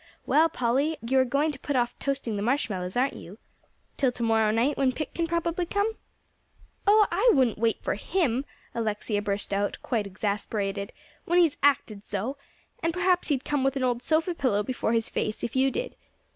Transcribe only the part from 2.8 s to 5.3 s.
aren't you, till to morrow night, when Pick can